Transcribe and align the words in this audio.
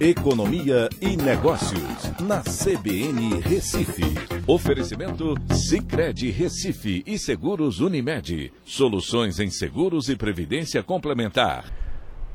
Economia 0.00 0.88
e 0.98 1.14
Negócios, 1.14 2.10
na 2.22 2.40
CBN 2.40 3.38
Recife. 3.42 4.02
Oferecimento 4.46 5.34
Cicred 5.52 6.30
Recife 6.30 7.02
e 7.06 7.18
Seguros 7.18 7.80
Unimed. 7.80 8.50
Soluções 8.64 9.38
em 9.38 9.50
seguros 9.50 10.08
e 10.08 10.16
previdência 10.16 10.82
complementar. 10.82 11.70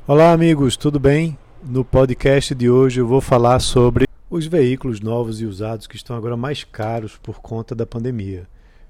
Olá, 0.06 0.30
amigos, 0.30 0.76
tudo 0.76 1.00
bem? 1.00 1.36
No 1.60 1.84
podcast 1.84 2.54
de 2.54 2.70
hoje 2.70 3.00
eu 3.00 3.06
vou 3.08 3.20
falar 3.20 3.58
sobre 3.58 4.06
os 4.30 4.46
veículos 4.46 5.00
novos 5.00 5.40
e 5.40 5.44
usados 5.44 5.88
que 5.88 5.96
estão 5.96 6.14
agora 6.14 6.36
mais 6.36 6.62
caros 6.62 7.18
por 7.20 7.40
conta 7.40 7.74
da 7.74 7.84
pandemia. 7.84 8.46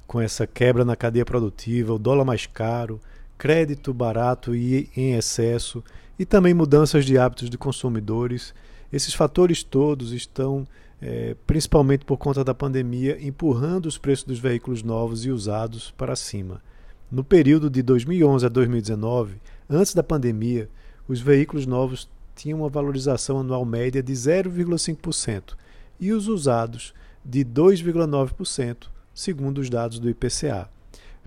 Com 0.07 0.21
essa 0.21 0.47
quebra 0.47 0.85
na 0.85 0.95
cadeia 0.95 1.25
produtiva, 1.25 1.95
o 1.95 1.99
dólar 1.99 2.27
mais 2.27 2.45
caro, 2.45 3.01
crédito 3.39 3.95
barato 3.95 4.55
e 4.55 4.91
em 4.95 5.15
excesso 5.15 5.83
e 6.19 6.25
também 6.25 6.55
mudanças 6.55 7.05
de 7.05 7.19
hábitos 7.19 7.51
de 7.51 7.59
consumidores. 7.59 8.55
Esses 8.93 9.15
fatores 9.15 9.63
todos 9.63 10.13
estão, 10.13 10.67
é, 11.01 11.37
principalmente 11.47 12.05
por 12.05 12.17
conta 12.17 12.43
da 12.43 12.55
pandemia, 12.55 13.19
empurrando 13.21 13.87
os 13.87 13.99
preços 13.99 14.25
dos 14.25 14.39
veículos 14.39 14.83
novos 14.83 15.25
e 15.25 15.31
usados 15.31 15.93
para 15.97 16.17
cima. 16.17 16.63
No 17.11 17.23
período 17.23 17.71
de 17.71 17.83
2011 17.83 18.47
a 18.47 18.49
2019, 18.49 19.37
antes 19.69 19.95
da 19.95 20.03
pandemia, 20.03 20.69
os 21.07 21.21
veículos 21.21 21.67
novos 21.67 22.09
tinham 22.35 22.61
uma 22.61 22.69
valorização 22.69 23.41
anual 23.41 23.65
média 23.65 24.03
de 24.03 24.13
0,5% 24.13 25.55
e 25.99 26.13
os 26.13 26.29
usados 26.29 26.93
de 27.25 27.45
2,9%, 27.45 28.89
segundo 29.15 29.59
os 29.59 29.71
dados 29.71 29.99
do 29.99 30.11
IPCA. 30.11 30.69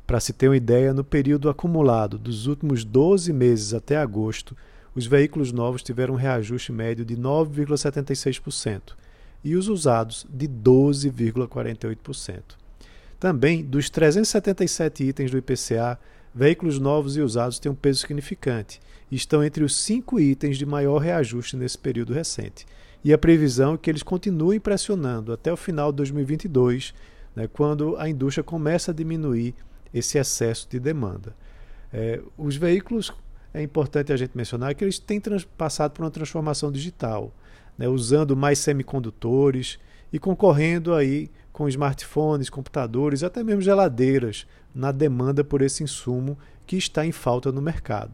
Para 0.06 0.20
se 0.20 0.34
ter 0.34 0.48
uma 0.48 0.58
ideia, 0.58 0.94
no 0.94 1.04
período 1.04 1.50
acumulado 1.50 2.18
dos 2.18 2.48
últimos 2.48 2.84
12 2.84 3.32
meses 3.32 3.74
até 3.74 3.98
agosto, 3.98 4.56
os 5.00 5.08
veículos 5.08 5.52
novos 5.52 5.82
tiveram 5.82 6.14
um 6.14 6.18
reajuste 6.18 6.72
médio 6.72 7.04
de 7.06 7.16
9,76% 7.16 8.94
e 9.44 9.56
os 9.56 9.68
usados 9.70 10.28
de 10.30 10.48
12,48%. 10.48 12.42
Também, 13.20 13.64
dos 13.64 13.90
377 13.90 15.04
itens 15.06 15.32
do 15.32 15.38
IPCA, 15.38 15.98
veículos 16.36 16.80
novos 16.80 17.18
e 17.18 17.22
usados 17.22 17.60
têm 17.60 17.72
um 17.72 17.76
peso 17.76 18.02
significante 18.02 18.80
e 19.10 19.16
estão 19.16 19.44
entre 19.44 19.64
os 19.64 19.76
cinco 19.76 20.20
itens 20.20 20.58
de 20.58 20.66
maior 20.66 20.98
reajuste 20.98 21.56
nesse 21.56 21.78
período 21.78 22.14
recente. 22.14 22.66
E 23.04 23.14
a 23.14 23.18
previsão 23.18 23.76
é 23.76 23.78
que 23.78 23.90
eles 23.90 24.04
continuem 24.04 24.60
pressionando 24.60 25.32
até 25.32 25.52
o 25.52 25.58
final 25.58 25.92
de 25.92 25.98
2022, 25.98 26.94
né, 27.36 27.48
quando 27.48 27.96
a 27.98 28.10
indústria 28.10 28.44
começa 28.44 28.92
a 28.92 28.94
diminuir 28.94 29.56
esse 29.94 30.18
excesso 30.18 30.68
de 30.70 30.80
demanda. 30.80 31.34
É, 31.92 32.22
os 32.38 32.56
veículos, 32.56 33.14
é 33.54 33.62
importante 33.62 34.14
a 34.14 34.18
gente 34.18 34.36
mencionar 34.36 34.76
que 34.76 34.84
eles 34.84 35.00
têm 35.00 35.22
passado 35.58 35.92
por 35.92 36.04
uma 36.04 36.12
transformação 36.12 36.72
digital, 36.72 37.34
né, 37.78 37.88
usando 37.88 38.36
mais 38.36 38.60
semicondutores 38.60 39.80
e 40.12 40.20
concorrendo 40.20 40.94
aí 40.94 41.32
com 41.52 41.68
smartphones, 41.68 42.50
computadores, 42.50 43.24
até 43.24 43.44
mesmo 43.44 43.62
geladeiras, 43.62 44.46
na 44.74 44.92
demanda 44.92 45.44
por 45.44 45.62
esse 45.62 45.84
insumo 45.84 46.38
que 46.66 46.78
está 46.78 47.06
em 47.06 47.12
falta 47.12 47.52
no 47.52 47.62
mercado. 47.62 48.14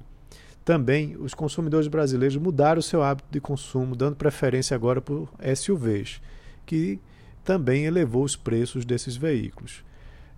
Também 0.64 1.16
os 1.18 1.34
consumidores 1.34 1.88
brasileiros 1.88 2.38
mudaram 2.38 2.82
seu 2.82 3.04
hábito 3.04 3.28
de 3.30 3.40
consumo, 3.40 3.96
dando 3.96 4.16
preferência 4.16 4.74
agora 4.74 5.00
por 5.00 5.30
SUVs, 5.56 6.20
que 6.66 7.00
também 7.44 7.86
elevou 7.86 8.24
os 8.24 8.36
preços 8.36 8.84
desses 8.84 9.16
veículos. 9.16 9.84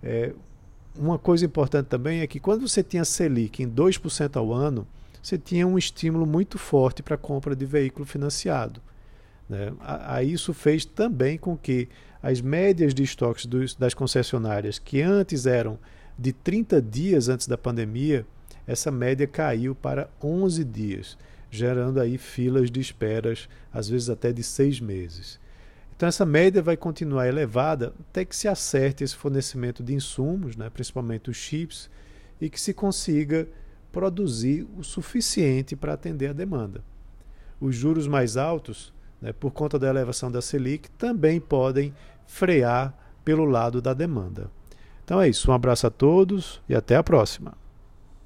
É, 0.02 0.34
uma 0.96 1.18
coisa 1.18 1.44
importante 1.44 1.86
também 1.86 2.20
é 2.20 2.26
que 2.26 2.40
quando 2.40 2.66
você 2.66 2.82
tinha 2.82 3.04
Selic 3.04 3.62
em 3.62 3.70
2% 3.70 4.36
ao 4.36 4.52
ano, 4.52 4.86
você 5.22 5.36
tinha 5.36 5.66
um 5.66 5.78
estímulo 5.78 6.26
muito 6.26 6.58
forte 6.58 7.02
para 7.02 7.14
a 7.14 7.18
compra 7.18 7.54
de 7.54 7.66
veículo 7.66 8.06
financiado. 8.06 8.80
Né? 9.48 9.72
A, 9.80 10.22
isso 10.22 10.52
fez 10.52 10.84
também 10.84 11.38
com 11.38 11.56
que 11.56 11.88
as 12.22 12.40
médias 12.40 12.94
de 12.94 13.02
estoques 13.02 13.46
dos, 13.46 13.74
das 13.74 13.94
concessionárias, 13.94 14.78
que 14.78 15.00
antes 15.02 15.46
eram 15.46 15.78
de 16.18 16.32
30 16.32 16.82
dias 16.82 17.28
antes 17.28 17.46
da 17.46 17.56
pandemia, 17.56 18.26
essa 18.66 18.90
média 18.90 19.26
caiu 19.26 19.74
para 19.74 20.10
11 20.22 20.64
dias, 20.64 21.16
gerando 21.50 22.00
aí 22.00 22.18
filas 22.18 22.70
de 22.70 22.80
esperas, 22.80 23.48
às 23.72 23.88
vezes 23.88 24.10
até 24.10 24.32
de 24.32 24.42
seis 24.42 24.80
meses. 24.80 25.38
Então 25.98 26.08
essa 26.08 26.24
média 26.24 26.62
vai 26.62 26.76
continuar 26.76 27.26
elevada 27.26 27.92
até 28.08 28.24
que 28.24 28.36
se 28.36 28.46
acerte 28.46 29.02
esse 29.02 29.16
fornecimento 29.16 29.82
de 29.82 29.94
insumos, 29.94 30.56
né, 30.56 30.70
principalmente 30.70 31.28
os 31.28 31.36
chips, 31.36 31.90
e 32.40 32.48
que 32.48 32.60
se 32.60 32.72
consiga 32.72 33.48
produzir 33.90 34.64
o 34.76 34.84
suficiente 34.84 35.74
para 35.74 35.94
atender 35.94 36.30
a 36.30 36.32
demanda. 36.32 36.84
Os 37.60 37.74
juros 37.74 38.06
mais 38.06 38.36
altos, 38.36 38.94
né, 39.20 39.32
por 39.32 39.50
conta 39.50 39.76
da 39.76 39.88
elevação 39.88 40.30
da 40.30 40.40
Selic, 40.40 40.88
também 40.92 41.40
podem 41.40 41.92
frear 42.28 42.96
pelo 43.24 43.44
lado 43.44 43.82
da 43.82 43.92
demanda. 43.92 44.48
Então 45.04 45.20
é 45.20 45.28
isso, 45.28 45.50
um 45.50 45.54
abraço 45.54 45.84
a 45.88 45.90
todos 45.90 46.62
e 46.68 46.76
até 46.76 46.94
a 46.94 47.02
próxima. 47.02 47.54